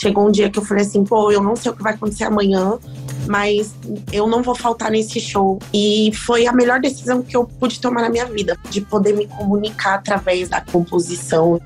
[0.00, 2.24] chegou um dia que eu falei assim, pô, eu não sei o que vai acontecer
[2.24, 2.78] amanhã,
[3.26, 3.74] mas
[4.12, 5.58] eu não vou faltar nesse show.
[5.72, 9.26] E foi a melhor decisão que eu pude tomar na minha vida, de poder me
[9.26, 11.60] comunicar através da composição.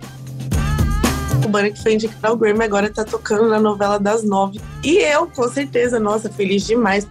[1.48, 4.61] Bunny que foi indicado ao Grammy agora tá tocando na novela das nove.
[4.85, 7.07] E eu, com certeza, nossa, feliz demais.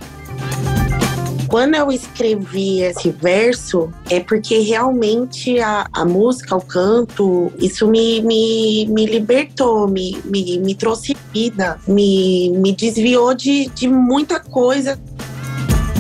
[1.49, 8.21] Quando eu escrevi esse verso, é porque realmente a, a música, o canto, isso me,
[8.21, 15.01] me, me libertou, me, me, me trouxe vida, me, me desviou de, de muita coisa.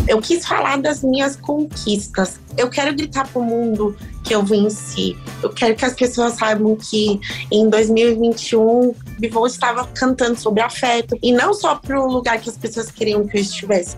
[0.07, 2.39] Eu quis falar das minhas conquistas.
[2.55, 5.17] Eu quero gritar para o mundo que eu venci.
[5.41, 7.19] Eu quero que as pessoas saibam que
[7.51, 12.57] em 2021 Bivou estava cantando sobre afeto e não só para o lugar que as
[12.57, 13.97] pessoas queriam que eu estivesse.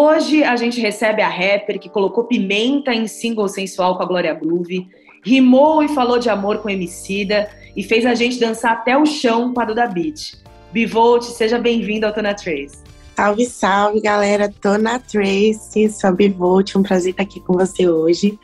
[0.00, 4.32] Hoje a gente recebe a rapper que colocou pimenta em single sensual com a Glória
[4.32, 4.86] Groove,
[5.24, 9.52] rimou e falou de amor com Emicida e fez a gente dançar até o chão
[9.52, 10.34] com a Duda Beat.
[10.70, 12.78] Bivolt, seja bem-vindo ao Tona Trace.
[13.16, 14.48] Salve, salve, galera.
[14.62, 18.38] Tona Trace, sou a Bivolt, um prazer estar aqui com você hoje.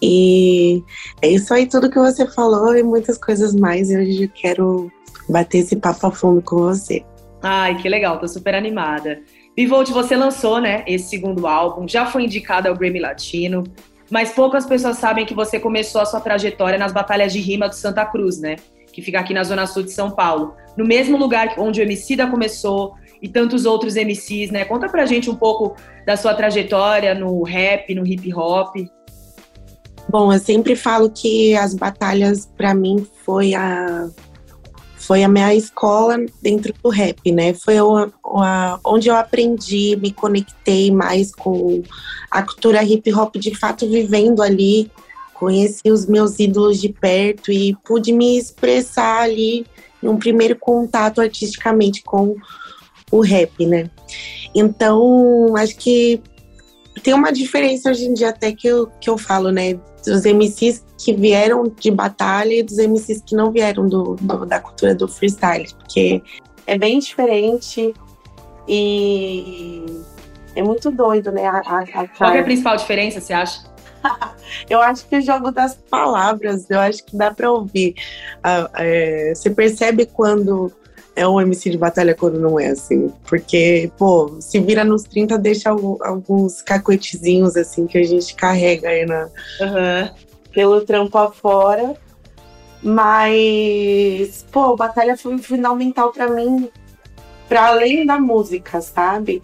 [0.00, 0.80] E
[1.20, 3.90] é isso aí, tudo que você falou e muitas coisas mais.
[3.90, 4.92] E hoje eu quero
[5.28, 7.04] bater esse papo a fundo com você.
[7.42, 9.20] Ai, que legal, tô super animada.
[9.56, 13.64] Bivolt, você lançou, né, esse segundo álbum, já foi indicado ao Grammy Latino,
[14.10, 17.74] mas poucas pessoas sabem que você começou a sua trajetória nas batalhas de rima do
[17.74, 18.56] Santa Cruz, né?
[18.92, 20.54] Que fica aqui na zona sul de São Paulo.
[20.76, 24.64] No mesmo lugar onde o Emicida começou e tantos outros MCs, né?
[24.64, 28.74] Conta pra gente um pouco da sua trajetória no rap, no hip hop.
[30.08, 34.08] Bom, eu sempre falo que as batalhas para mim foi a
[35.00, 37.54] foi a minha escola dentro do rap, né?
[37.54, 41.82] Foi a, onde eu aprendi, me conectei mais com
[42.30, 44.90] a cultura hip hop de fato vivendo ali,
[45.32, 49.66] conheci os meus ídolos de perto e pude me expressar ali
[50.02, 52.36] num primeiro contato artisticamente com
[53.10, 53.90] o rap, né?
[54.54, 56.20] Então, acho que
[57.02, 59.80] tem uma diferença hoje em dia até que eu, que eu falo, né?
[60.04, 64.60] Dos MCs que vieram de batalha e dos MCs que não vieram do, do, da
[64.60, 66.22] cultura do freestyle, porque
[66.66, 67.94] é bem diferente
[68.66, 69.84] e
[70.54, 71.46] é muito doido, né?
[71.46, 73.70] A, a, a Qual é a principal diferença, você acha?
[74.68, 77.94] eu acho que o jogo das palavras, eu acho que dá para ouvir.
[78.38, 80.72] Uh, é, você percebe quando
[81.20, 83.12] é um MC de batalha quando não é assim.
[83.28, 89.06] Porque, pô, se vira nos 30, deixa alguns cacoetezinhos assim que a gente carrega aí
[89.06, 89.28] na,
[89.60, 91.96] uhum pelo trampo afora.
[92.82, 96.70] Mas, pô, Batalha foi fundamental para mim,
[97.48, 99.42] para além da música, sabe?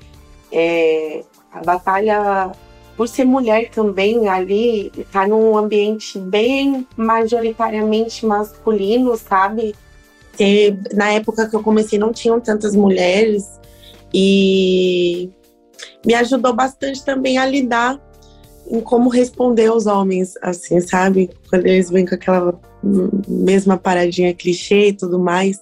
[0.50, 1.22] É,
[1.52, 2.50] a Batalha,
[2.96, 9.74] por ser mulher também, ali, tá num ambiente bem majoritariamente masculino, sabe?
[10.94, 13.44] Na época que eu comecei não tinham tantas mulheres
[14.12, 15.30] e
[16.04, 18.00] me ajudou bastante também a lidar
[18.68, 21.30] em como responder aos homens, assim, sabe?
[21.48, 22.58] Quando eles vêm com aquela
[23.28, 25.60] mesma paradinha clichê e tudo mais,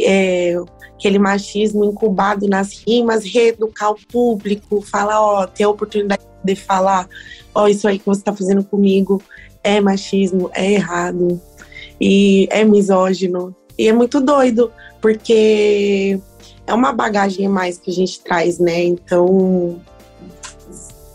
[0.00, 0.54] é,
[0.94, 7.08] aquele machismo incubado nas rimas, reeducar o público, falar, ó, ter a oportunidade de falar,
[7.54, 9.22] ó, isso aí que você tá fazendo comigo
[9.62, 11.40] é machismo, é errado
[12.00, 13.54] e é misógino.
[13.78, 16.18] E é muito doido, porque
[16.66, 18.82] é uma bagagem mais que a gente traz, né?
[18.84, 19.80] Então,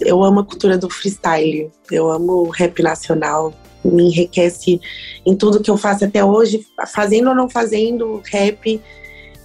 [0.02, 4.82] eu amo a cultura do freestyle, eu amo o rap nacional, me enriquece
[5.26, 8.82] em tudo que eu faço até hoje, fazendo ou não fazendo, rap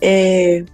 [0.01, 0.65] é,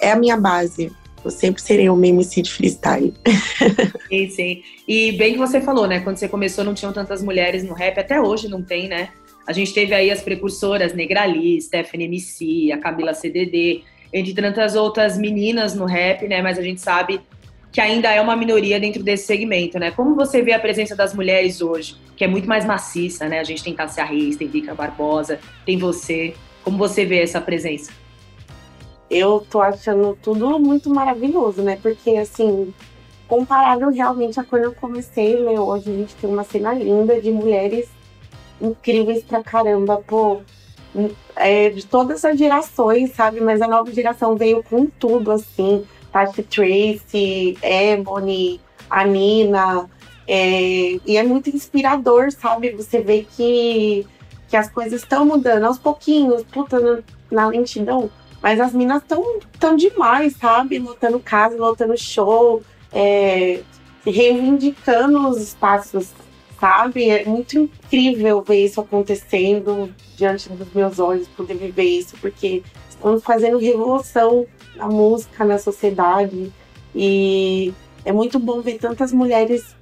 [0.00, 0.90] é a minha base.
[1.22, 3.12] Eu sempre serei uma MC de freestyle.
[4.08, 4.62] Sim, sim.
[4.88, 6.00] E bem que você falou, né?
[6.00, 9.10] Quando você começou não tinham tantas mulheres no rap, até hoje não tem, né?
[9.46, 13.82] A gente teve aí as precursoras Negrali, Stephanie MC, a Camila CDD,
[14.12, 16.42] entre tantas outras meninas no rap, né?
[16.42, 17.20] Mas a gente sabe
[17.72, 19.90] que ainda é uma minoria dentro desse segmento, né?
[19.90, 23.38] Como você vê a presença das mulheres hoje, que é muito mais maciça, né?
[23.38, 26.34] A gente tem Cássia Reis, tem Vika Barbosa, tem você.
[26.64, 27.92] Como você vê essa presença?
[29.08, 31.78] Eu tô achando tudo muito maravilhoso, né?
[31.80, 32.72] Porque, assim,
[33.26, 35.36] comparado realmente a quando eu comecei?
[35.36, 37.88] Hoje a gente tem uma cena linda de mulheres
[38.60, 40.40] incríveis pra caramba, pô.
[41.36, 43.40] É, de todas as gerações, sabe?
[43.40, 45.84] Mas a nova geração veio com tudo, assim.
[46.12, 49.88] Tati Tracy, Ebony, a Nina.
[50.26, 52.70] É, e é muito inspirador, sabe?
[52.72, 54.06] Você vê que,
[54.48, 56.98] que as coisas estão mudando aos pouquinhos, puta, na,
[57.30, 58.10] na lentidão.
[58.42, 60.78] Mas as minas estão tão demais, sabe?
[60.78, 62.62] Lutando casa, lutando show,
[62.92, 63.60] é,
[64.04, 66.12] reivindicando os espaços,
[66.60, 67.08] sabe?
[67.08, 73.24] É muito incrível ver isso acontecendo diante dos meus olhos, poder viver isso, porque estamos
[73.24, 74.46] fazendo revolução
[74.76, 76.52] na música, na sociedade.
[76.94, 77.72] E
[78.04, 79.74] é muito bom ver tantas mulheres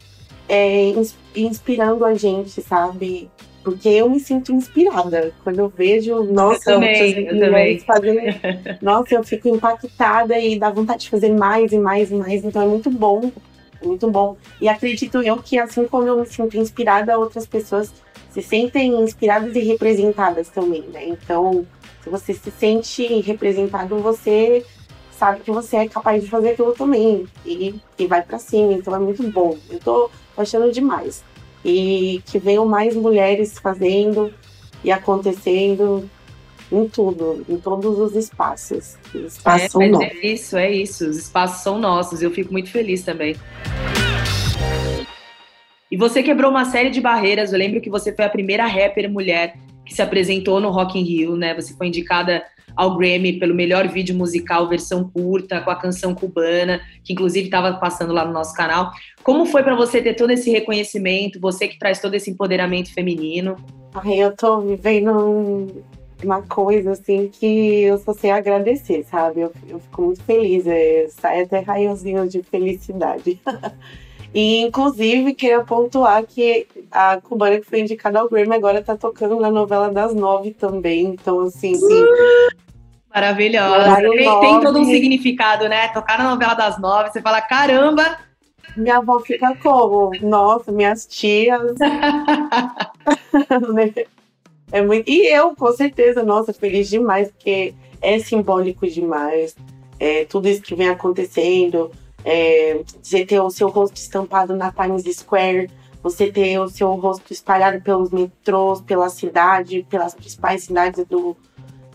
[0.48, 0.92] é,
[1.34, 3.28] inspirando a gente, sabe?
[3.64, 5.32] Porque eu me sinto inspirada.
[5.42, 7.78] Quando eu vejo, nossa, eu também, eu também.
[7.80, 8.20] fazendo.
[8.80, 12.44] nossa, eu fico impactada e dá vontade de fazer mais e mais e mais.
[12.44, 13.30] Então é muito bom.
[13.82, 14.36] Muito bom.
[14.60, 17.92] E acredito eu que, assim como eu me sinto inspirada, outras pessoas
[18.30, 21.06] se sentem inspiradas e representadas também, né?
[21.06, 21.66] Então,
[22.02, 24.64] se você se sente representado, você
[25.18, 27.26] sabe que você é capaz de fazer aquilo também.
[27.44, 28.72] E, e vai para cima.
[28.72, 29.56] Então é muito bom.
[29.68, 31.24] Eu tô achando demais
[31.64, 34.32] e que venham mais mulheres fazendo
[34.84, 36.08] e acontecendo
[36.70, 38.96] em tudo, em todos os espaços.
[39.14, 40.08] Os espaços é, são nossos.
[40.08, 41.08] É isso, é isso.
[41.08, 42.22] Os espaços são nossos.
[42.22, 43.36] Eu fico muito feliz também.
[45.90, 47.52] E você quebrou uma série de barreiras.
[47.52, 51.02] Eu lembro que você foi a primeira rapper mulher que se apresentou no Rock in
[51.02, 51.54] Rio, né?
[51.54, 52.44] Você foi indicada
[52.76, 57.72] ao Grammy pelo melhor vídeo musical versão curta com a canção cubana, que inclusive estava
[57.74, 58.92] passando lá no nosso canal.
[59.22, 63.56] Como foi para você ter todo esse reconhecimento, você que traz todo esse empoderamento feminino?
[63.94, 65.66] Ai, eu tô vivendo
[66.22, 69.40] uma coisa assim que eu só sei agradecer, sabe?
[69.40, 73.40] Eu, eu fico muito feliz, é, sai até raiozinho de felicidade.
[74.34, 79.40] E, inclusive, queria pontuar que a cubana que foi indicada ao Grammy agora tá tocando
[79.40, 81.06] na novela das nove também.
[81.06, 81.74] Então, assim.
[81.74, 82.04] Sim.
[83.12, 83.96] Maravilhosa.
[83.96, 85.88] Tem, tem, todo um significado, né?
[85.88, 88.18] Tocar na novela das nove, você fala, caramba!
[88.76, 90.10] Minha avó fica como?
[90.20, 91.72] Nossa, minhas tias.
[94.70, 95.08] é muito...
[95.08, 99.56] E eu, com certeza, nossa, feliz demais, porque é simbólico demais.
[99.98, 101.90] É, tudo isso que vem acontecendo.
[102.24, 105.70] É, você ter o seu rosto estampado na Times Square,
[106.02, 111.36] você ter o seu rosto espalhado pelos metrôs, pela cidade, pelas principais cidades do,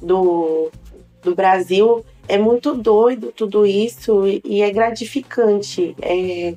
[0.02, 0.70] do,
[1.22, 2.04] do Brasil.
[2.28, 5.96] É muito doido tudo isso e é gratificante.
[6.02, 6.56] É,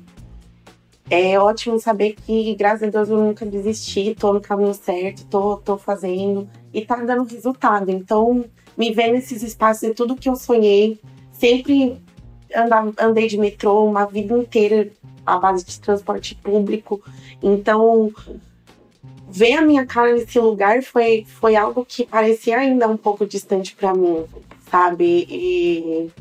[1.09, 5.57] é ótimo saber que, graças a Deus, eu nunca desisti, tô no caminho certo, tô,
[5.57, 7.89] tô fazendo e tá dando resultado.
[7.89, 8.43] Então,
[8.77, 10.99] me ver nesses espaços é tudo que eu sonhei.
[11.31, 12.01] Sempre
[12.97, 14.89] andei de metrô uma vida inteira
[15.25, 17.01] à base de transporte público.
[17.41, 18.11] Então,
[19.29, 23.75] ver a minha cara nesse lugar foi, foi algo que parecia ainda um pouco distante
[23.75, 24.25] para mim,
[24.69, 25.27] sabe?
[25.29, 26.11] E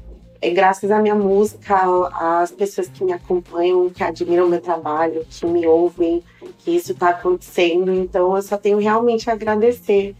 [0.40, 1.76] é graças à minha música,
[2.12, 6.22] às pessoas que me acompanham, que admiram meu trabalho, que me ouvem,
[6.58, 7.92] que isso está acontecendo.
[7.92, 10.14] Então, eu só tenho realmente a agradecer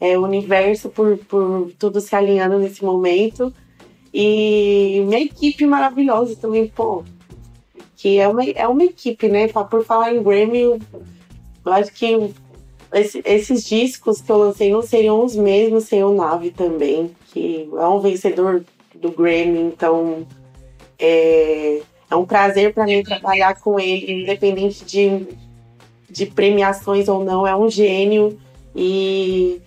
[0.00, 3.52] é, o universo por, por tudo se alinhando nesse momento
[4.12, 7.04] e minha equipe maravilhosa também, pô.
[7.96, 9.48] Que é uma, é uma equipe, né?
[9.48, 12.32] Por falar em Grammy, eu acho que
[12.92, 17.68] esse, esses discos que eu lancei não seriam os mesmos sem o Nave também, que
[17.72, 18.64] é um vencedor
[19.00, 20.26] do Grammy, então
[20.98, 21.80] é,
[22.10, 25.26] é um prazer para mim trabalhar com ele, independente de,
[26.08, 28.38] de premiações ou não, é um gênio
[28.74, 29.60] e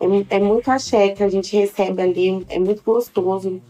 [0.00, 3.60] é, é muito axé que a gente recebe ali, é muito gostoso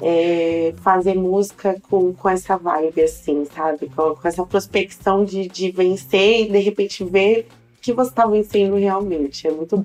[0.00, 3.88] é, fazer música com, com essa vibe, assim, sabe?
[3.88, 7.46] Com, com essa prospecção de, de vencer e de repente ver
[7.80, 9.46] que você está vencendo realmente.
[9.46, 9.82] É muito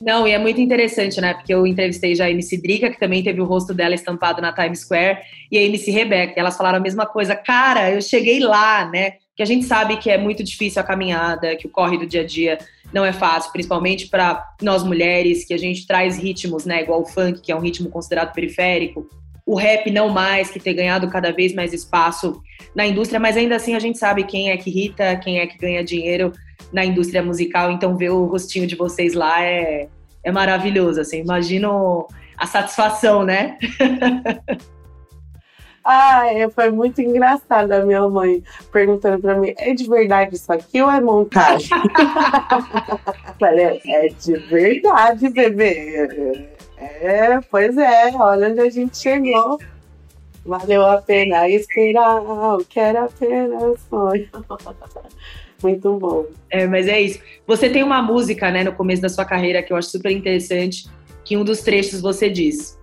[0.00, 1.34] não, e é muito interessante, né?
[1.34, 4.52] Porque eu entrevistei já a MC Drica, que também teve o rosto dela estampado na
[4.52, 5.18] Times Square,
[5.50, 6.34] e a MC Rebeca.
[6.36, 7.36] Elas falaram a mesma coisa.
[7.36, 9.14] Cara, eu cheguei lá, né?
[9.36, 12.22] Que a gente sabe que é muito difícil a caminhada, que o corre do dia
[12.22, 12.58] a dia
[12.92, 17.06] não é fácil, principalmente para nós mulheres, que a gente traz ritmos, né, igual o
[17.06, 19.08] funk, que é um ritmo considerado periférico,
[19.46, 22.40] o rap não mais, que tem ganhado cada vez mais espaço
[22.74, 25.58] na indústria, mas ainda assim a gente sabe quem é que irrita, quem é que
[25.58, 26.32] ganha dinheiro
[26.72, 29.88] na indústria musical, então ver o rostinho de vocês lá é,
[30.22, 33.58] é maravilhoso, assim, imagino a satisfação, né?
[35.82, 40.52] Ah, é, foi muito engraçado a minha mãe perguntando pra mim: é de verdade isso
[40.52, 41.70] aqui ou é montagem?
[43.40, 46.48] Falei: é de verdade, bebê.
[46.76, 49.58] É, pois é, olha onde a gente chegou.
[50.44, 52.22] Valeu a pena esperar,
[52.68, 54.28] que era apenas sonho.
[55.62, 56.26] Muito bom.
[56.48, 57.20] É, mas é isso.
[57.46, 60.88] Você tem uma música, né, no começo da sua carreira que eu acho super interessante,
[61.24, 62.78] que um dos trechos você diz: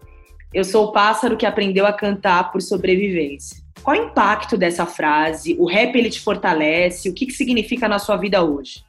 [0.54, 3.66] Eu sou o pássaro que aprendeu a cantar por sobrevivência.
[3.84, 5.56] Qual o impacto dessa frase?
[5.60, 7.10] O rap ele te fortalece?
[7.10, 8.84] O que, que significa na sua vida hoje?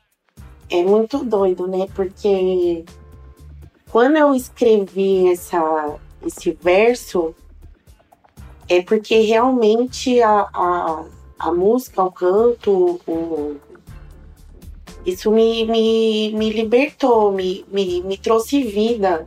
[0.70, 1.86] É muito doido, né?
[1.94, 2.84] Porque
[3.90, 7.34] quando eu escrevi essa, esse verso,
[8.68, 11.04] é porque realmente a, a,
[11.38, 13.56] a música, o canto, o,
[15.04, 19.26] isso me, me, me libertou, me, me, me trouxe vida,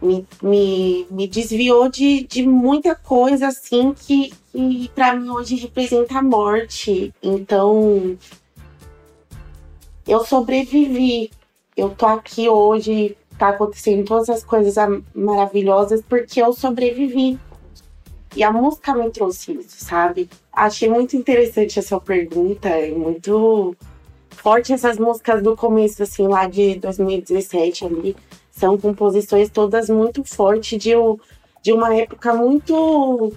[0.00, 6.18] me, me, me desviou de, de muita coisa assim que, que para mim hoje representa
[6.18, 7.14] a morte.
[7.22, 8.18] Então
[10.06, 11.30] eu sobrevivi.
[11.74, 14.74] Eu tô aqui hoje, tá acontecendo todas as coisas
[15.14, 17.38] maravilhosas porque eu sobrevivi.
[18.34, 20.28] E a música me trouxe isso, sabe?
[20.52, 23.76] Achei muito interessante essa pergunta, é muito
[24.34, 28.16] forte essas músicas do começo, assim, lá de 2017 ali.
[28.50, 30.92] São composições todas muito fortes de,
[31.62, 33.32] de uma época muito.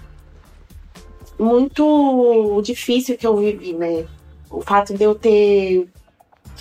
[1.38, 4.06] muito difícil que eu vivi, né?
[4.50, 5.88] O fato de eu ter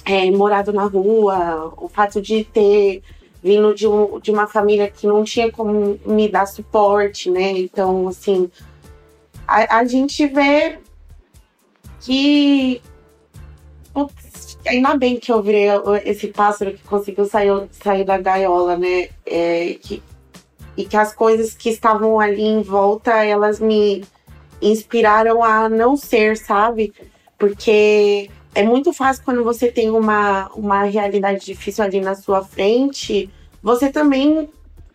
[0.06, 3.02] é, morado na rua, o fato de ter
[3.46, 7.52] vindo de, um, de uma família que não tinha como me dar suporte, né?
[7.52, 8.50] Então, assim,
[9.48, 10.80] a, a gente vê
[12.00, 12.82] que.
[14.68, 15.68] Ainda bem que eu virei
[16.04, 19.10] esse pássaro que conseguiu sair, sair da gaiola, né?
[19.26, 20.02] É, que,
[20.78, 24.04] e que as coisas que estavam ali em volta, elas me
[24.62, 26.94] inspiraram a não ser, sabe?
[27.38, 33.30] Porque é muito fácil quando você tem uma, uma realidade difícil ali na sua frente,
[33.62, 34.50] você também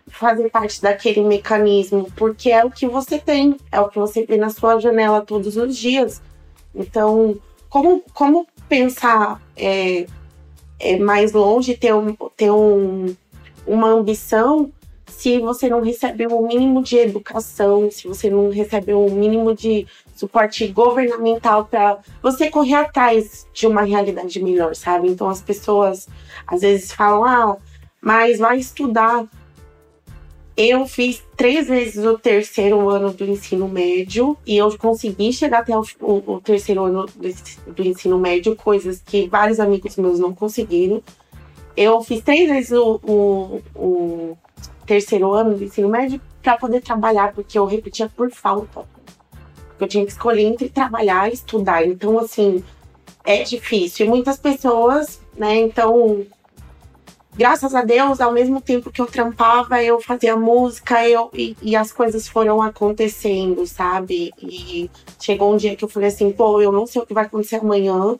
[0.09, 4.37] fazer parte daquele mecanismo, porque é o que você tem, é o que você vê
[4.37, 6.21] na sua janela todos os dias.
[6.75, 7.39] Então,
[7.69, 10.07] como, como pensar é,
[10.79, 13.15] é mais longe, ter, um, ter um,
[13.67, 14.73] uma ambição,
[15.07, 19.11] se você não recebe o um mínimo de educação, se você não recebe o um
[19.11, 25.09] mínimo de suporte governamental para você correr atrás de uma realidade melhor, sabe?
[25.09, 26.09] Então as pessoas
[26.47, 27.57] às vezes falam, ah,
[28.01, 29.27] mas vai estudar.
[30.63, 35.75] Eu fiz três vezes o terceiro ano do ensino médio e eu consegui chegar até
[35.75, 40.35] o, o, o terceiro ano do, do, ensino médio, coisas que vários amigos meus não
[40.35, 41.03] conseguiram.
[41.75, 44.39] Eu fiz três vezes o, o, o
[44.85, 48.85] terceiro ano do ensino médio para poder trabalhar, porque eu repetia por falta
[49.81, 51.87] eu tinha que escolher entre trabalhar e estudar.
[51.87, 52.63] Então, assim,
[53.25, 54.05] é difícil.
[54.05, 55.57] E muitas pessoas, né?
[55.57, 56.27] Então,
[57.41, 61.75] graças a Deus, ao mesmo tempo que eu trampava, eu fazia música eu, e, e,
[61.75, 64.31] as coisas foram acontecendo, sabe?
[64.43, 67.25] E chegou um dia que eu falei assim, pô, eu não sei o que vai
[67.25, 68.19] acontecer amanhã,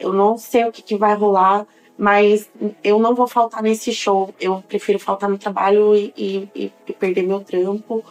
[0.00, 1.64] eu não sei o que, que vai rolar,
[1.96, 2.50] mas
[2.82, 4.34] eu não vou faltar nesse show.
[4.40, 8.04] Eu prefiro faltar no trabalho e, e, e perder meu trampo.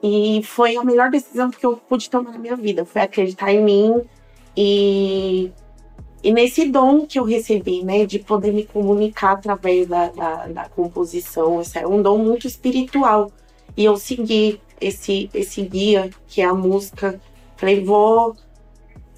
[0.00, 2.84] E foi a melhor decisão que eu pude tomar na minha vida.
[2.84, 4.02] Foi acreditar em mim
[4.56, 5.50] e,
[6.24, 8.06] e nesse dom que eu recebi, né?
[8.06, 11.60] De poder me comunicar através da, da, da composição.
[11.60, 13.30] Esse é um dom muito espiritual.
[13.76, 17.20] E eu segui esse, esse guia, que é a música.
[17.58, 18.34] Falei, vou,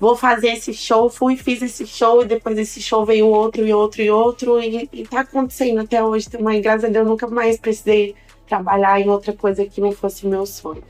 [0.00, 1.08] vou fazer esse show.
[1.08, 4.60] Fui, fiz esse show e depois desse show veio outro e outro e outro.
[4.60, 6.60] E, e tá acontecendo até hoje também.
[6.60, 8.16] Graças a Deus, nunca mais precisei
[8.48, 10.82] trabalhar em outra coisa que não fosse meu sonho.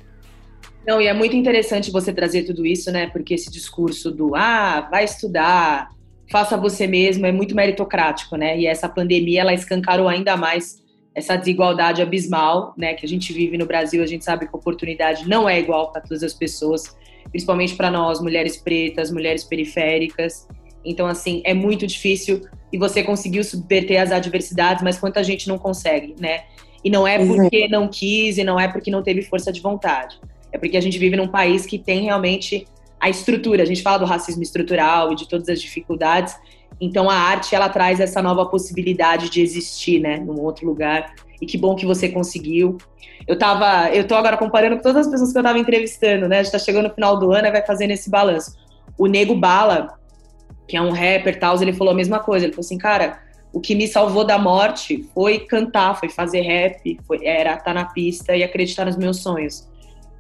[0.87, 3.07] Não, e é muito interessante você trazer tudo isso, né?
[3.09, 5.91] Porque esse discurso do ah, vai estudar,
[6.31, 8.59] faça você mesmo é muito meritocrático, né?
[8.59, 13.57] E essa pandemia ela escancarou ainda mais essa desigualdade abismal, né, que a gente vive
[13.57, 14.03] no Brasil.
[14.03, 16.95] A gente sabe que a oportunidade não é igual para todas as pessoas,
[17.31, 20.47] principalmente para nós, mulheres pretas, mulheres periféricas.
[20.85, 25.57] Então, assim, é muito difícil e você conseguiu subverter as adversidades, mas quanta gente não
[25.57, 26.45] consegue, né?
[26.85, 30.21] E não é porque não quis e não é porque não teve força de vontade.
[30.53, 32.67] É porque a gente vive num país que tem realmente
[33.01, 33.63] a estrutura.
[33.63, 36.37] A gente fala do racismo estrutural e de todas as dificuldades.
[36.81, 41.15] Então a arte ela traz essa nova possibilidade de existir, né, num outro lugar.
[41.41, 42.79] E que bom que você conseguiu.
[43.27, 46.41] Eu tava, eu tô agora comparando com todas as pessoas que eu tava entrevistando, né?
[46.41, 48.57] A gente tá chegando no final do ano e vai fazendo esse balanço.
[48.97, 49.99] O Nego Bala,
[50.67, 52.47] que é um rapper, tal, ele falou a mesma coisa.
[52.47, 53.21] Ele falou assim, cara,
[53.53, 57.87] o que me salvou da morte foi cantar, foi fazer rap, foi, era estar na
[57.87, 59.69] pista e acreditar nos meus sonhos.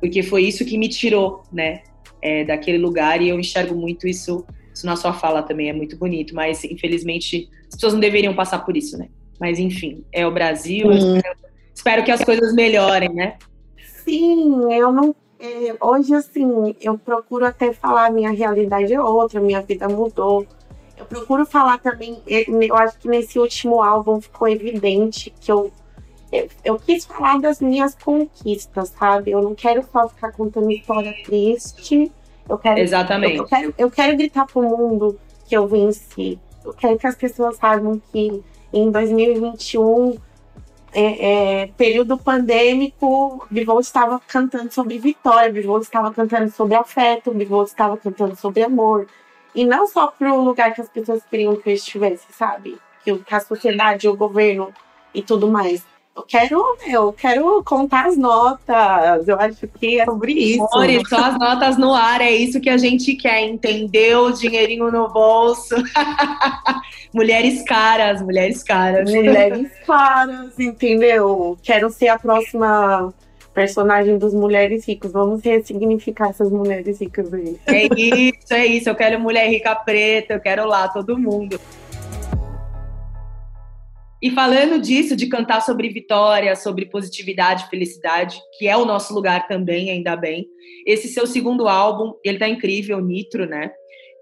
[0.00, 1.82] Porque foi isso que me tirou, né,
[2.20, 5.96] é, daquele lugar e eu enxergo muito isso, isso na sua fala também, é muito
[5.96, 9.08] bonito, mas infelizmente as pessoas não deveriam passar por isso, né?
[9.40, 11.36] Mas enfim, é o Brasil, espero,
[11.74, 13.36] espero, que as coisas melhorem, né?
[14.04, 15.14] Sim, eu não.
[15.38, 20.46] É, hoje, assim, eu procuro até falar minha realidade é outra, minha vida mudou
[20.98, 25.70] eu eu procuro falar também, eu acho que nesse último álbum ficou evidente que eu,
[26.32, 29.30] eu, eu quis falar das minhas conquistas, sabe?
[29.30, 32.10] Eu não quero só ficar contando história triste.
[32.48, 33.36] Eu quero, Exatamente.
[33.36, 36.38] Eu, eu, quero, eu quero gritar pro mundo que eu venci.
[36.64, 38.42] Eu quero que as pessoas saibam que
[38.72, 40.16] em 2021
[40.92, 47.64] é, é, período pandêmico, Bivol estava cantando sobre vitória, Bivol estava cantando sobre afeto, Bivol
[47.64, 49.06] estava cantando sobre amor.
[49.54, 52.78] E não só para o lugar que as pessoas queriam que eu estivesse, sabe?
[53.04, 54.72] Que, que a sociedade, o governo
[55.14, 55.84] e tudo mais.
[56.16, 59.28] Eu quero, eu quero contar as notas.
[59.28, 60.66] Eu acho que é sobre isso.
[60.72, 64.32] Amore, só as notas no ar, é isso que a gente quer, entendeu?
[64.32, 65.74] Dinheirinho no bolso.
[67.12, 69.12] mulheres caras, mulheres caras.
[69.12, 71.58] Mulheres caras, entendeu?
[71.62, 73.12] Quero ser a próxima
[73.52, 75.12] personagem dos mulheres ricas.
[75.12, 77.58] Vamos ressignificar essas mulheres ricas aí.
[77.66, 78.88] É isso, é isso.
[78.88, 81.60] Eu quero mulher rica preta, eu quero lá todo mundo.
[84.26, 89.46] E falando disso, de cantar sobre vitória, sobre positividade, felicidade, que é o nosso lugar
[89.46, 90.48] também, ainda bem.
[90.84, 93.70] Esse seu segundo álbum, ele tá incrível, Nitro, né?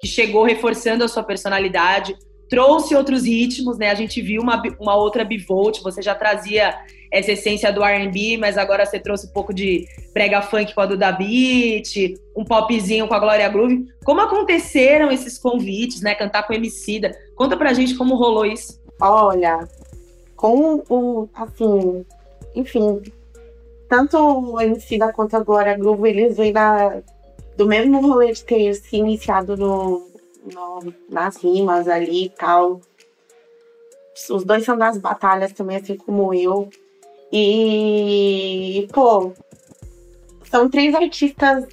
[0.02, 2.14] Que chegou reforçando a sua personalidade,
[2.50, 3.88] trouxe outros ritmos, né?
[3.88, 6.78] A gente viu uma, uma outra bivolt, você já trazia
[7.10, 10.86] essa essência do R&B, mas agora você trouxe um pouco de prega funk com a
[10.86, 13.86] Duda Beat, um popzinho com a Glória Groove.
[14.04, 16.14] Como aconteceram esses convites, né?
[16.14, 17.10] Cantar com Emicida.
[17.34, 18.84] Conta pra gente como rolou isso.
[19.00, 19.66] Olha,
[20.44, 22.04] com o, assim,
[22.54, 23.00] enfim,
[23.88, 27.00] tanto o MC da quanto a Glória Groove, eles vêm da,
[27.56, 30.06] do mesmo rolê de ter se iniciado no,
[30.52, 32.82] no, nas rimas ali e tal.
[34.30, 36.68] Os dois são das batalhas também, assim como eu.
[37.32, 39.32] E, pô,
[40.50, 41.66] são três artistas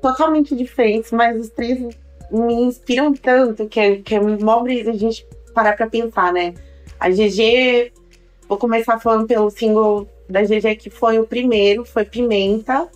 [0.00, 1.94] totalmente diferentes, mas os três
[2.30, 6.54] me inspiram tanto que é, que é mó brisa a gente parar pra pensar, né?
[6.98, 7.92] A GG,
[8.48, 12.88] vou começar falando pelo single da GG, que foi o primeiro, foi Pimenta.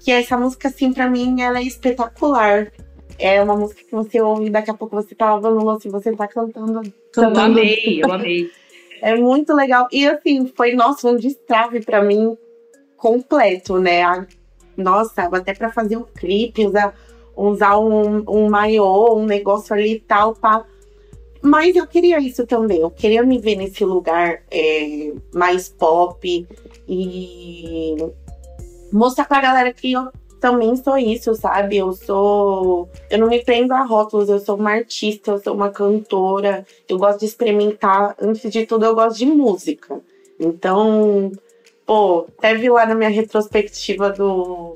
[0.00, 2.70] Que essa música, assim, pra mim, ela é espetacular.
[3.18, 6.12] É uma música que você ouve, daqui a pouco você tá lavando louça e você
[6.12, 6.82] tá cantando.
[7.12, 7.38] cantando.
[7.38, 8.50] Eu amei, eu amei.
[9.00, 9.88] é muito legal.
[9.90, 12.36] E assim, foi, nossa, um destrave pra mim
[12.96, 14.02] completo, né?
[14.02, 14.26] A,
[14.76, 16.94] nossa, até pra fazer um clipe, usar,
[17.36, 20.64] usar um, um maiô, um negócio ali e tal, pra
[21.44, 22.80] mas eu queria isso também.
[22.80, 26.48] Eu queria me ver nesse lugar é, mais pop
[26.88, 27.96] e
[28.90, 30.08] mostrar pra galera que eu
[30.40, 31.76] também sou isso, sabe?
[31.76, 32.88] Eu sou.
[33.10, 36.96] Eu não me prendo a rótulos, eu sou uma artista, eu sou uma cantora, eu
[36.96, 38.16] gosto de experimentar.
[38.18, 40.00] Antes de tudo, eu gosto de música.
[40.40, 41.30] Então,
[41.84, 44.72] pô, até vi lá na minha retrospectiva do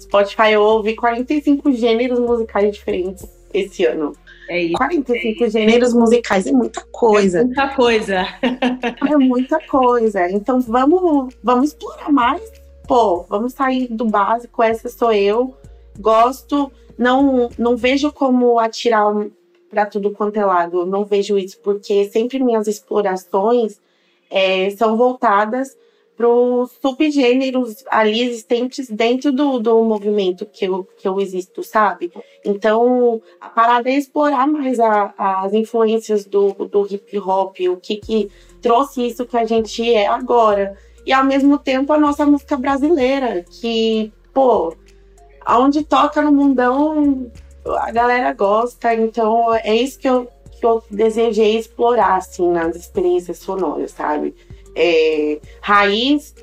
[0.00, 4.12] Spotify, eu ouvi 45 gêneros musicais diferentes esse ano.
[4.48, 4.74] É isso.
[4.74, 7.40] 45 é gêneros musicais é muita coisa.
[7.40, 8.26] É muita coisa.
[9.10, 10.30] é muita coisa.
[10.30, 12.42] Então vamos, vamos explorar mais.
[12.86, 14.62] Pô, vamos sair do básico.
[14.62, 15.54] Essa sou eu.
[15.98, 16.70] Gosto.
[16.96, 19.12] Não, não vejo como atirar
[19.68, 20.80] para tudo quanto é lado.
[20.80, 23.80] Eu não vejo isso, porque sempre minhas explorações
[24.30, 25.76] é, são voltadas
[26.16, 32.10] para os subgêneros ali existentes dentro do, do movimento que eu, que eu existo, sabe?
[32.44, 37.96] Então, a parada é explorar mais a, as influências do, do hip hop, o que,
[37.96, 38.30] que
[38.62, 40.76] trouxe isso que a gente é agora.
[41.04, 44.74] E ao mesmo tempo a nossa música brasileira, que, pô,
[45.44, 47.30] aonde toca no mundão,
[47.64, 48.94] a galera gosta.
[48.94, 54.34] Então, é isso que eu, que eu desejei explorar, assim, nas experiências sonoras, sabe?
[54.76, 56.34] É, raiz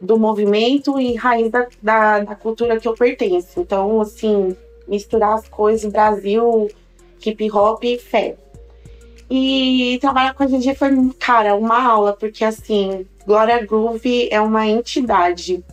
[0.00, 3.60] do movimento e raiz da, da, da, cultura que eu pertenço.
[3.60, 4.56] Então, assim,
[4.88, 6.68] misturar as coisas, Brasil,
[7.24, 8.36] hip hop e fé.
[9.30, 14.66] E trabalhar com a gente foi, cara, uma aula, porque assim, Glória Groove é uma
[14.66, 15.64] entidade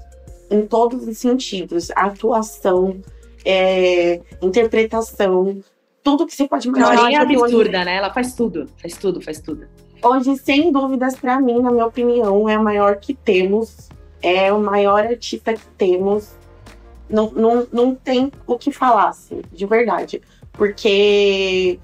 [0.52, 1.90] em todos os sentidos.
[1.96, 3.02] Atuação,
[3.44, 5.62] é, interpretação,
[6.04, 6.94] tudo que você pode imaginar.
[6.94, 7.96] Ela é absurda, né?
[7.96, 9.68] Ela faz tudo, faz tudo, faz tudo.
[10.02, 13.90] Hoje, sem dúvidas, para mim, na minha opinião, é a maior que temos.
[14.22, 16.36] É o maior artista que temos.
[17.10, 20.22] Não, não, não tem o que falar, assim, de verdade.
[20.54, 21.80] Porque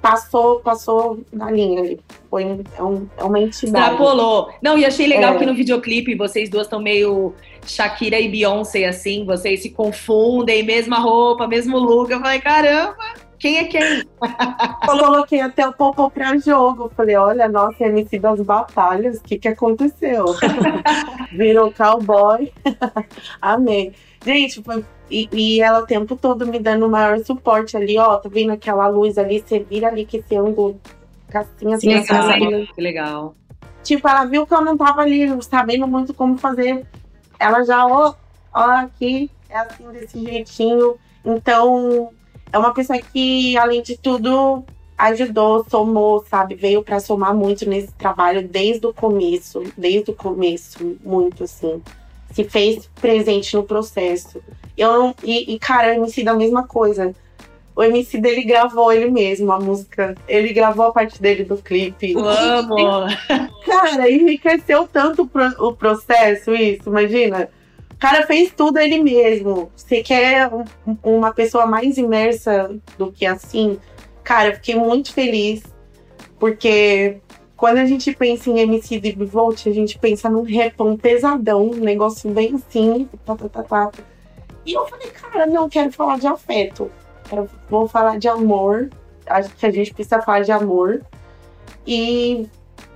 [0.00, 2.00] passou, passou na linha ali.
[2.30, 3.92] Foi um, é, um, é uma entidade.
[3.92, 4.50] Extrapolou.
[4.62, 5.38] Não, e achei legal é.
[5.38, 7.34] que no videoclipe vocês duas estão meio
[7.66, 12.10] Shakira e Beyoncé, assim, vocês se confundem, mesma roupa, mesmo look.
[12.10, 13.27] Eu falei, caramba!
[13.38, 14.04] Quem é quem?
[14.84, 16.90] Coloquei até o Popô pra jogo.
[16.96, 20.24] Falei, olha, nossa, MC das batalhas, o que, que aconteceu?
[21.32, 22.52] Virou cowboy.
[23.40, 23.92] Amei.
[24.24, 24.84] Gente, foi.
[25.10, 28.16] E, e, ela o tempo todo me dando o maior suporte ali, ó.
[28.16, 29.40] Tá vendo aquela luz ali?
[29.40, 30.78] Você vira ali que esse ângulo.
[31.28, 33.34] Castinha assim, legal, que legal.
[33.82, 36.86] Tipo, ela viu que eu não tava ali sabendo muito como fazer.
[37.38, 38.14] Ela já, ó,
[38.52, 40.96] ó, aqui, é assim, desse jeitinho.
[41.24, 42.10] Então,
[42.52, 44.64] é uma pessoa que, além de tudo,
[44.96, 46.54] ajudou, somou, sabe?
[46.54, 51.80] Veio para somar muito nesse trabalho desde o começo, desde o começo, muito assim.
[52.32, 54.42] Se fez presente no processo.
[54.76, 57.14] Eu não, e, e cara, o MC da mesma coisa.
[57.74, 60.16] O MC dele gravou ele mesmo, a música.
[60.26, 62.14] Ele gravou a parte dele do clipe.
[62.16, 63.06] amo!
[63.64, 65.30] Cara, enriqueceu tanto
[65.60, 67.48] o processo, isso, imagina
[67.98, 69.70] cara fez tudo ele mesmo.
[69.74, 70.50] Você quer
[71.02, 73.78] uma pessoa mais imersa do que assim?
[74.22, 75.62] Cara, eu fiquei muito feliz.
[76.38, 77.20] Porque
[77.56, 81.76] quando a gente pensa em MC de Volt, a gente pensa num repão pesadão, um
[81.76, 83.08] negócio bem assim.
[83.24, 83.90] Tá, tá, tá, tá.
[84.64, 86.90] E eu falei, cara, não quero falar de afeto.
[87.32, 88.90] Eu vou falar de amor.
[89.26, 91.02] Acho que a gente precisa falar de amor.
[91.86, 92.46] E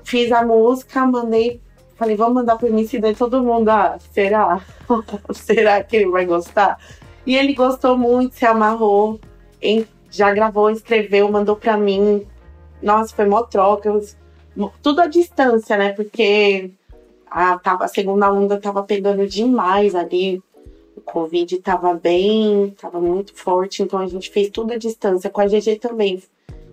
[0.05, 1.62] fiz a música, mandei
[2.03, 4.61] Falei, vamos mandar pro MC, daí todo mundo, ah, será?
[5.33, 6.77] será que ele vai gostar?
[7.25, 9.21] E ele gostou muito, se amarrou,
[9.63, 12.27] em, já gravou, escreveu, mandou pra mim.
[12.83, 14.01] Nossa, foi mó troca.
[14.83, 15.93] Tudo à distância, né?
[15.93, 16.73] Porque
[17.31, 20.43] a, tava, a segunda onda tava pegando demais ali.
[20.97, 25.31] O Covid tava bem, tava muito forte, então a gente fez tudo à distância.
[25.31, 26.21] Com a GG também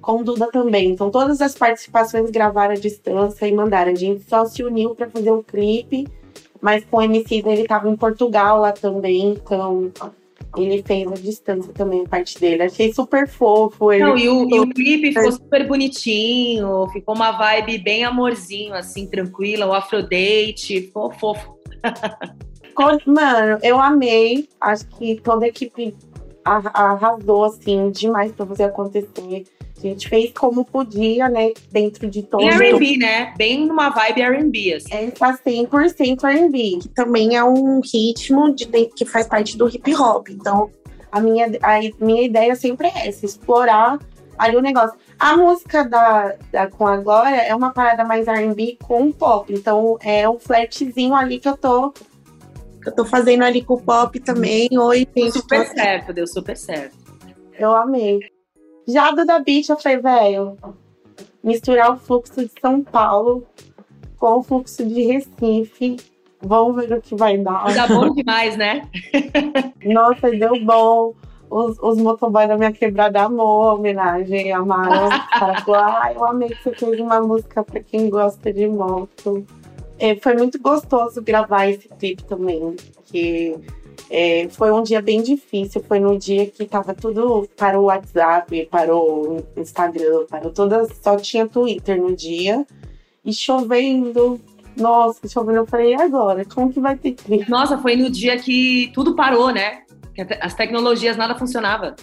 [0.02, 0.92] com Duda também.
[0.92, 3.92] Então todas as participações gravaram à distância e mandaram.
[3.92, 6.08] A gente só se uniu para fazer o clipe,
[6.62, 9.92] mas com o MC ele tava em Portugal lá também, então
[10.58, 12.64] ele fez a distância também, a parte dele.
[12.64, 13.92] Achei super fofo.
[13.92, 18.74] Ele Não, e o, e o clipe ficou super bonitinho, ficou uma vibe bem amorzinho,
[18.74, 21.58] assim, tranquila, o Afrodate, ficou fofo.
[23.06, 24.48] Mano, eu amei.
[24.60, 25.94] Acho que toda a equipe
[26.44, 29.44] arrasou, assim, demais pra fazer acontecer.
[29.78, 31.54] A gente fez como podia, né?
[31.72, 32.44] Dentro de todo.
[32.44, 33.34] Em R&B, né?
[33.38, 34.94] Bem numa vibe R&B, assim.
[34.94, 39.96] É, tá 100% R&B, que também é um ritmo de, que faz parte do hip
[39.96, 40.28] hop.
[40.30, 40.70] Então,
[41.12, 44.00] a minha, a minha ideia sempre é essa, explorar
[44.38, 44.98] ali o negócio.
[45.18, 49.54] A música da, da com a Glória é uma parada mais R&B com pop.
[49.54, 51.94] Então, é um flatzinho ali que eu tô
[52.82, 54.70] que eu tô fazendo ali com o pop também.
[54.78, 55.34] Oi, gente.
[55.34, 56.98] Super certo, deu super certo.
[57.58, 58.20] Eu amei.
[58.88, 60.58] Já do da Beach, eu falei, velho,
[61.44, 63.46] misturar o fluxo de São Paulo
[64.18, 65.98] com o fluxo de Recife.
[66.42, 67.74] Vamos ver o que vai dar.
[67.74, 68.82] Dá bom demais, né?
[69.84, 71.14] Nossa, deu bom.
[71.50, 76.74] Os, os motoboys da minha quebrada amou a homenagem, falou, ah, eu amei que você
[76.74, 79.46] fez uma música pra quem gosta de moto.
[80.00, 83.58] É, foi muito gostoso gravar esse clipe também, porque
[84.10, 88.66] é, foi um dia bem difícil, foi no dia que tava tudo para o WhatsApp,
[88.72, 92.66] para o Instagram, para todas, só tinha Twitter no dia.
[93.26, 94.40] E chovendo,
[94.78, 96.46] nossa, chovendo, eu falei, e agora?
[96.46, 97.50] Como que vai ter clipe?
[97.50, 99.84] Nossa, foi no dia que tudo parou, né?
[100.16, 101.96] Que as tecnologias nada funcionava.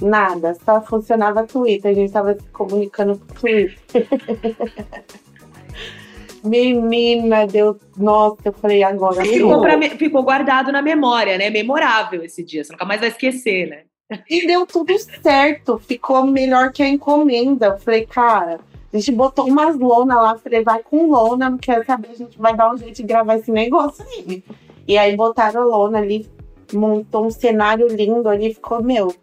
[0.00, 3.76] Nada, só funcionava Twitter, a gente tava se comunicando por Twitter.
[6.42, 7.78] Menina, deu.
[7.96, 9.24] Nossa, eu falei agora.
[9.24, 11.50] Ficou, pra, ficou guardado na memória, né?
[11.50, 12.64] Memorável esse dia.
[12.64, 13.82] Você nunca mais vai esquecer, né?
[14.28, 15.78] E deu tudo certo.
[15.78, 17.66] Ficou melhor que a encomenda.
[17.66, 18.58] Eu falei, cara,
[18.92, 20.38] a gente botou umas lona lá.
[20.38, 22.08] Falei, vai com lona, não quero saber.
[22.10, 24.42] A gente vai dar um jeito de gravar esse negócio aí.
[24.88, 26.28] E aí botaram lona ali,
[26.72, 28.54] montou um cenário lindo ali.
[28.54, 29.14] Ficou, meu,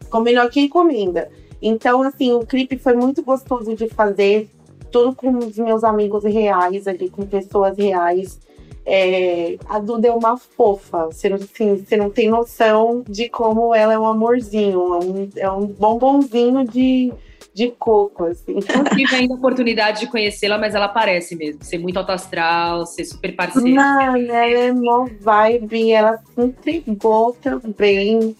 [0.00, 1.30] ficou melhor que a encomenda.
[1.60, 4.50] Então, assim, o clipe foi muito gostoso de fazer
[4.92, 8.38] tudo com os meus amigos reais ali, com pessoas reais.
[8.84, 13.72] É, a Duda é uma fofa, você não, assim, você não tem noção de como
[13.72, 17.12] ela é um amorzinho, é um, é um bombonzinho de,
[17.54, 18.54] de coco, assim.
[18.54, 22.84] Não tive ainda a oportunidade de conhecê-la, mas ela parece mesmo, ser muito alto astral,
[22.84, 23.70] ser super parceira.
[23.70, 28.34] Mano, ela é mó vibe, ela se entregou também.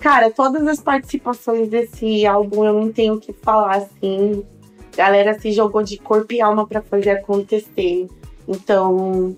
[0.00, 4.44] Cara, todas as participações desse álbum eu não tenho o que falar, assim,
[4.96, 8.08] galera se jogou de corpo e alma para fazer acontecer.
[8.46, 9.36] Então,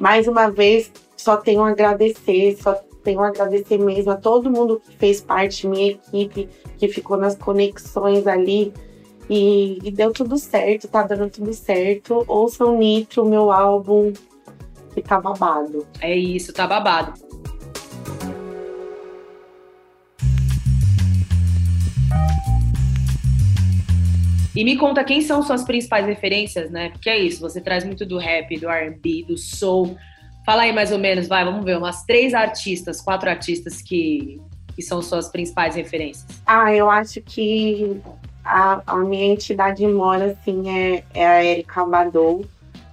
[0.00, 4.80] mais uma vez, só tenho a agradecer, só tenho a agradecer mesmo a todo mundo
[4.84, 8.72] que fez parte, minha equipe, que ficou nas conexões ali.
[9.28, 12.24] E, e deu tudo certo, tá dando tudo certo.
[12.28, 14.12] Ouçam Nitro, meu álbum,
[14.94, 15.86] que tá babado.
[16.00, 17.12] É isso, tá babado.
[24.56, 26.88] E me conta quem são suas principais referências, né?
[26.88, 29.98] Porque é isso, você traz muito do rap, do R&B, do soul.
[30.46, 34.40] Fala aí mais ou menos, vai, vamos ver, umas três artistas, quatro artistas que,
[34.74, 36.26] que são suas principais referências.
[36.46, 38.00] Ah, eu acho que
[38.42, 42.46] a, a minha entidade mora, assim, é, é a Erika Badou,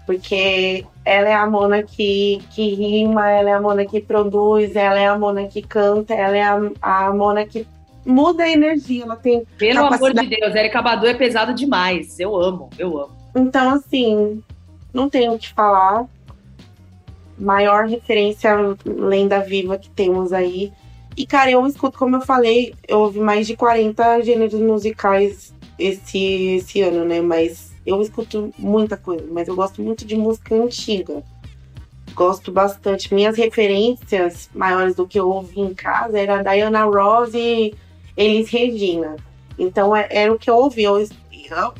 [0.05, 4.99] porque ela é a Mona que, que rima, ela é a Mona que produz, ela
[4.99, 7.65] é a Mona que canta, ela é a, a Mona que
[8.05, 9.45] muda a energia, ela tem.
[9.57, 10.19] Pelo capacidade...
[10.19, 12.19] amor de Deus, Erika Badu é pesado demais.
[12.19, 13.15] Eu amo, eu amo.
[13.35, 14.43] Então, assim,
[14.93, 16.05] não tenho o que falar.
[17.37, 20.71] Maior referência lenda viva que temos aí.
[21.17, 26.55] E, cara, eu escuto, como eu falei, eu ouvi mais de 40 gêneros musicais esse,
[26.55, 27.21] esse ano, né?
[27.21, 31.23] Mas eu escuto muita coisa, mas eu gosto muito de música antiga.
[32.13, 33.13] Gosto bastante.
[33.13, 37.73] Minhas referências maiores do que eu ouvi em casa era Diana Ross e
[38.15, 39.15] Elis Regina.
[39.57, 40.83] Então é, era o que eu ouvi.
[40.83, 41.03] Eu,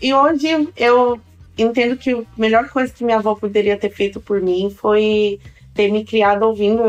[0.01, 1.19] e hoje eu
[1.57, 5.39] entendo que a melhor coisa que minha avó poderia ter feito por mim foi
[5.73, 6.83] ter me criado ouvindo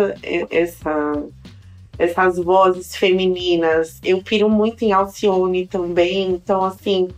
[0.50, 1.22] essa,
[1.98, 3.98] essas vozes femininas.
[4.04, 6.30] Eu piro muito em Alcione também.
[6.30, 7.08] Então, assim,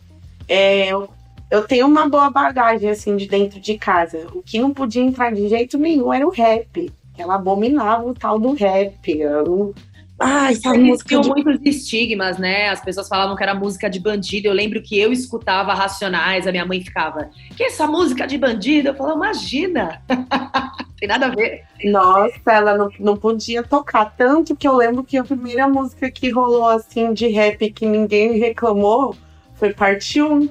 [0.48, 1.08] é, eu,
[1.50, 4.26] eu tenho uma boa bagagem assim de dentro de casa.
[4.32, 6.92] O que não podia entrar de jeito nenhum era o rap.
[7.18, 9.10] Ela abominava o tal do rap.
[9.10, 9.74] Eu não,
[10.18, 11.20] ah, essa música.
[11.20, 11.28] De...
[11.28, 12.70] muitos estigmas, né?
[12.70, 14.48] As pessoas falavam que era música de bandido.
[14.48, 18.88] Eu lembro que eu escutava Racionais, a minha mãe ficava, que essa música de bandido?
[18.88, 20.02] Eu falava, imagina!
[20.98, 21.64] Tem nada a ver.
[21.84, 24.16] Nossa, ela não, não podia tocar.
[24.16, 28.38] Tanto que eu lembro que a primeira música que rolou assim de rap que ninguém
[28.38, 29.14] reclamou
[29.54, 30.48] foi parte 1.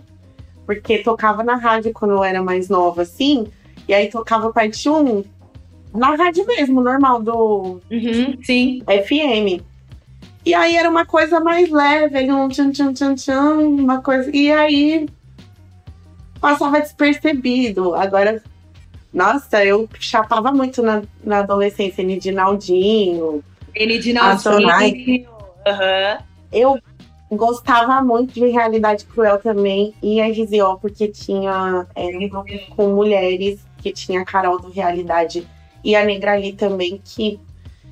[0.67, 3.47] Porque tocava na rádio quando eu era mais nova, assim.
[3.87, 5.23] E aí tocava parte 1
[5.95, 8.81] na rádio mesmo, normal, do uhum, sim.
[8.87, 9.63] FM.
[10.45, 14.29] E aí era uma coisa mais leve, um tchan tchan tchan tchan, uma coisa.
[14.35, 15.09] E aí
[16.39, 17.95] passava despercebido.
[17.95, 18.43] Agora,
[19.11, 23.43] nossa, eu chapava muito na, na adolescência, Nidinaldinho.
[23.75, 25.27] Nidinaldinho.
[25.65, 26.17] Uhum.
[26.51, 26.79] Eu
[27.31, 32.89] gostava muito de Realidade Cruel também e a RZO, porque tinha era um grupo com
[32.89, 35.47] mulheres que tinha a Carol do Realidade
[35.85, 37.39] e a Negrali também, que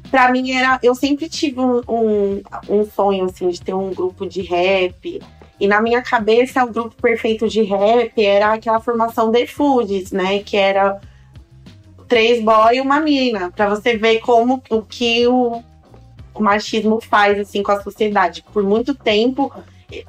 [0.10, 0.80] para mim era.
[0.82, 5.22] Eu sempre tive um, um, um, sonho assim de ter um grupo de rap.
[5.60, 10.40] E na minha cabeça, o grupo perfeito de rap era aquela formação de Foods, né?
[10.40, 11.00] Que era
[12.08, 13.52] três boy e uma mina.
[13.52, 15.62] para você ver como o que o,
[16.34, 18.44] o, machismo faz assim com a sociedade.
[18.52, 19.54] Por muito tempo,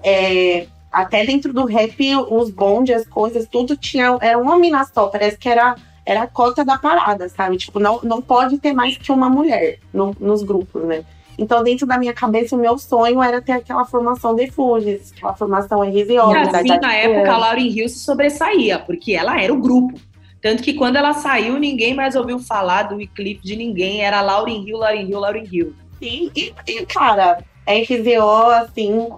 [0.03, 1.95] é, até dentro do rap,
[2.31, 4.17] os bondes, as coisas, tudo tinha.
[4.23, 5.09] Era uma mina só.
[5.09, 7.57] Parece que era era a cota da parada, sabe?
[7.57, 11.05] Tipo, não, não pode ter mais que uma mulher no, nos grupos, né?
[11.37, 15.35] Então, dentro da minha cabeça, o meu sonho era ter aquela formação de Fugis, aquela
[15.35, 16.33] formação RZO.
[16.33, 19.99] E assim, na época, a Lauren Hill se sobressaía, porque ela era o grupo.
[20.41, 24.03] Tanto que quando ela saiu, ninguém mais ouviu falar do clipe de ninguém.
[24.03, 25.75] Era Lauren Hill, Lauren Hill, Lauren Hill.
[25.99, 29.09] Sim, e, e cara, RZO, assim,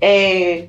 [0.00, 0.68] é,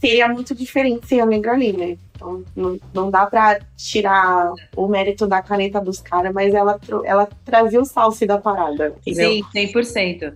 [0.00, 1.96] seria muito diferente sem a Negrali, né?
[2.24, 7.28] Então, não, não dá para tirar o mérito da caneta dos caras, mas ela, ela
[7.44, 8.94] trazia o salse da parada.
[9.06, 9.44] Entendeu?
[9.52, 10.34] Sim, 100%.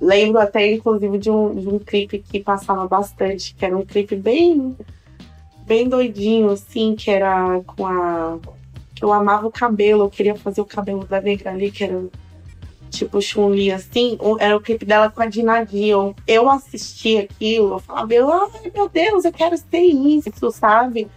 [0.00, 4.16] Lembro até, inclusive, de um, de um clipe que passava bastante, que era um clipe
[4.16, 4.76] bem,
[5.66, 8.38] bem doidinho, assim, que era com a.
[8.94, 12.04] que eu amava o cabelo, eu queria fazer o cabelo da negra ali, que era
[12.88, 15.88] tipo Chun-Li, assim, era o clipe dela com a Dinadi.
[15.88, 21.08] Eu, eu assisti aquilo, eu falava, ai meu Deus, eu quero ser isso, sabe?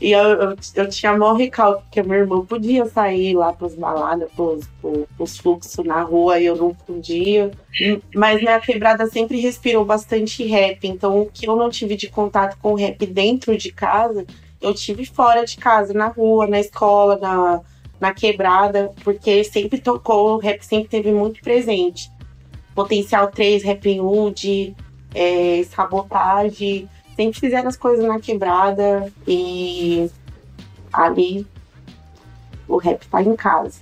[0.00, 3.74] E eu, eu, eu tinha maior recalque, que a minha irmã podia sair lá pras
[3.74, 7.50] baladas, pros, pros, pros fluxos na rua, e eu não podia.
[8.14, 12.56] Mas minha quebrada sempre respirou bastante rap, então o que eu não tive de contato
[12.62, 14.24] com rap dentro de casa,
[14.58, 17.60] eu tive fora de casa, na rua, na escola, na,
[18.00, 22.10] na quebrada, porque sempre tocou, o rap sempre teve muito presente.
[22.74, 24.74] Potencial 3, Rap Hood,
[25.14, 30.10] é, Sabotagem, sempre fizeram as coisas na quebrada e
[30.92, 31.46] ali
[32.66, 33.80] o rap tá em casa.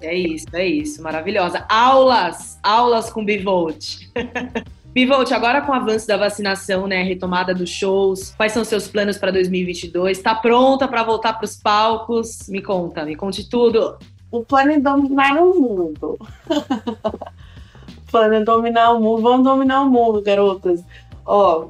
[0.00, 1.64] É isso, é isso, maravilhosa.
[1.68, 4.06] Aulas, aulas com Bivolt.
[4.96, 9.18] Bivolt, agora com o avanço da vacinação, né, retomada dos shows, quais são seus planos
[9.18, 10.16] para 2022?
[10.16, 12.48] Está pronta para voltar para os palcos?
[12.48, 13.98] Me conta, me conte tudo.
[14.30, 16.18] O plano é dominar o mundo.
[16.48, 19.20] o plano é dominar o mundo.
[19.20, 20.82] Vamos dominar o mundo, garotas.
[21.26, 21.68] Ó,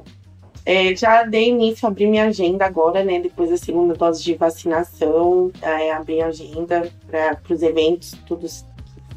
[0.65, 3.19] é, já dei início, abri minha agenda agora, né?
[3.19, 8.47] Depois da segunda dose de vacinação, é, abri a agenda para os eventos, tudo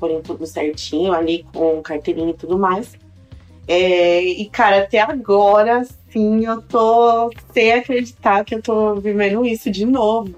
[0.00, 2.98] forem tudo certinho ali, com carteirinha e tudo mais.
[3.66, 9.70] É, e, cara, até agora, sim, eu tô sem acreditar que eu tô vivendo isso
[9.70, 10.34] de novo.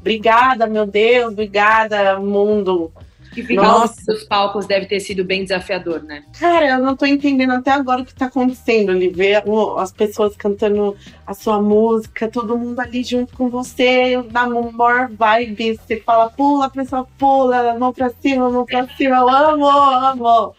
[0.00, 2.92] Obrigada, meu Deus, obrigada, mundo.
[3.32, 6.24] Que ficar dos palcos deve ter sido bem desafiador, né?
[6.38, 9.08] Cara, eu não tô entendendo até agora o que tá acontecendo ali.
[9.10, 9.42] Ver
[9.76, 15.76] as pessoas cantando a sua música, todo mundo ali junto com você, na maior vibe.
[15.76, 19.16] Você fala, pula, a pessoa pula, mão pra cima, mão pra cima.
[19.16, 20.54] Eu amo, amo.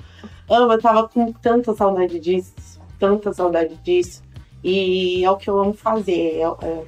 [0.50, 2.54] Amo, eu tava com tanta saudade disso,
[2.98, 4.24] tanta saudade disso.
[4.64, 6.38] E é o que eu amo fazer.
[6.38, 6.86] É, é,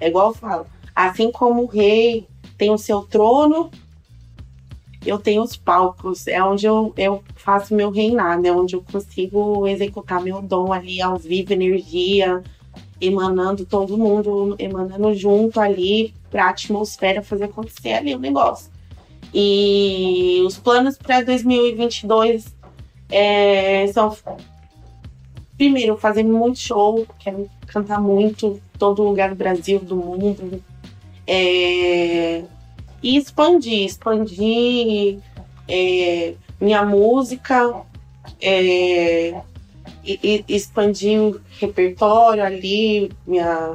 [0.00, 0.66] é igual eu falo.
[0.94, 3.70] Assim como o rei tem o seu trono,
[5.04, 9.66] eu tenho os palcos, é onde eu, eu faço meu reinado, é onde eu consigo
[9.66, 12.42] executar meu dom ali ao vivo, energia,
[13.00, 18.70] emanando todo mundo, emanando junto ali para a atmosfera fazer acontecer ali o negócio.
[19.32, 22.59] E os planos para 2022
[23.10, 24.16] é, são
[25.56, 30.62] primeiro fazer muito show, quero cantar muito, todo lugar do Brasil, do mundo.
[31.26, 32.42] É,
[33.02, 35.18] e expandir, expandir
[35.68, 37.82] é, minha música,
[38.40, 39.40] é,
[40.04, 43.72] e, e expandir o repertório ali, minha.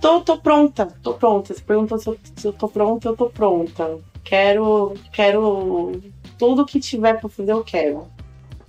[0.00, 1.54] Tô, tô pronta, tô pronta.
[1.54, 3.98] Você perguntou se eu, se eu tô pronta, eu tô pronta.
[4.22, 6.00] Quero, quero
[6.38, 8.08] tudo que tiver para fazer, eu quero.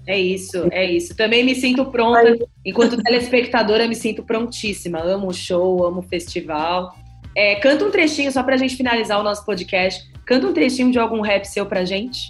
[0.08, 1.16] É isso, é isso.
[1.16, 2.38] Também me sinto pronta.
[2.66, 5.00] Enquanto telespectadora, me sinto prontíssima.
[5.00, 6.96] Amo o show, amo o festival.
[7.36, 10.10] É, canta um trechinho só pra gente finalizar o nosso podcast.
[10.26, 12.30] Canta um trechinho de algum rap seu pra gente.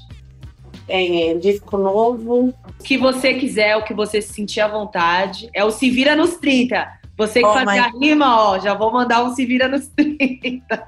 [0.88, 2.54] É, disco novo.
[2.80, 5.47] O que você quiser, o que você se sentir à vontade.
[5.54, 6.97] É o Se Vira nos 30.
[7.15, 10.88] Você que oh, fazia a rima, ó, já vou mandar um Se Vira nos 30.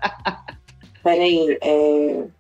[1.04, 2.39] Peraí, é...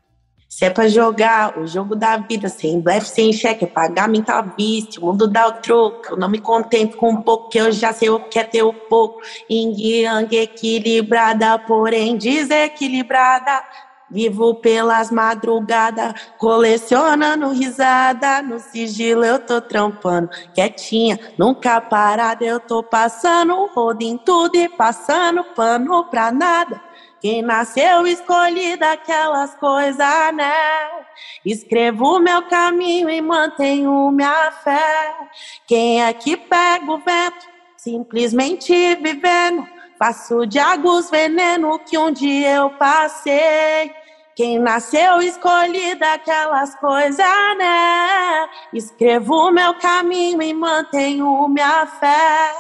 [0.50, 4.44] Se é pra jogar o jogo da vida, sem blefe, sem cheque, é pagar mental
[4.58, 6.02] vista, o mundo dá o troco.
[6.10, 8.64] Eu não me contento com um pouco, que eu já sei o que é ter
[8.64, 9.22] o pouco.
[9.48, 13.64] Yin yang equilibrada, porém desequilibrada.
[14.12, 18.42] Vivo pelas madrugadas, colecionando risada.
[18.42, 22.44] No sigilo eu tô trampando, quietinha, nunca parada.
[22.44, 26.82] Eu tô passando rodo em tudo e passando pano pra nada.
[27.22, 30.54] Quem nasceu escolhi daquelas coisas, né?
[31.46, 35.14] Escrevo meu caminho e mantenho minha fé.
[35.68, 37.48] Quem é que pega o vento?
[37.76, 39.68] Simplesmente vivendo.
[40.00, 43.94] Faço de águas veneno que um dia eu passei.
[44.36, 47.18] Quem nasceu escolhi daquelas coisas,
[47.58, 48.50] né?
[48.74, 52.54] Escrevo meu caminho e mantenho minha fé.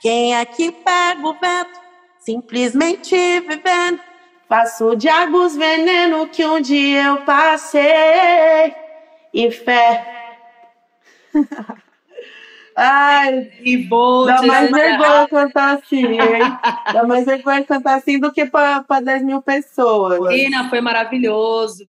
[0.00, 1.82] Quem é que pega o vento?
[2.22, 4.00] simplesmente vivendo.
[4.48, 8.74] Faço de águas veneno que um dia eu passei
[9.32, 10.36] e fé.
[12.76, 16.58] Ai, e vou dá mais vergonha cantar assim, hein?
[16.92, 20.28] Dá mais vergonha cantar assim do que para 10 mil pessoas.
[20.28, 21.86] Nina, foi maravilhoso.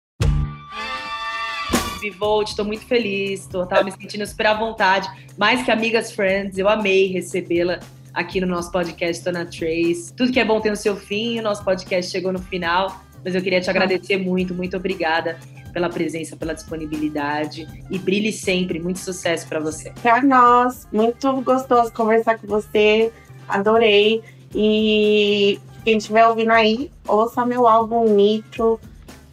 [2.01, 5.07] Vivolt, estou muito feliz, estou me sentindo super à vontade.
[5.37, 7.79] Mais que amigas friends, eu amei recebê-la
[8.11, 10.11] aqui no nosso podcast Dona Trace.
[10.15, 13.35] Tudo que é bom tem o seu fim, o nosso podcast chegou no final, mas
[13.35, 15.37] eu queria te agradecer muito, muito obrigada
[15.71, 18.79] pela presença, pela disponibilidade e brilhe sempre.
[18.79, 19.91] Muito sucesso para você.
[20.01, 23.11] Para nós, muito gostoso conversar com você.
[23.47, 24.21] Adorei.
[24.53, 28.79] E quem estiver ouvindo aí, ouça meu álbum Nitro.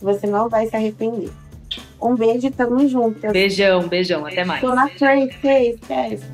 [0.01, 1.31] Você não vai se arrepender.
[2.01, 3.21] Um beijo e tamo junto.
[3.33, 4.25] Beijão, beijão.
[4.25, 4.61] Até mais.
[4.61, 6.25] Tô na Trace, esquece.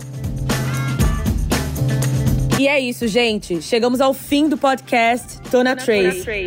[2.58, 3.60] E é isso, gente.
[3.60, 6.46] Chegamos ao fim do podcast Tona Trace.